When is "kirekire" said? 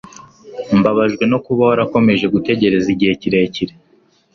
3.21-3.73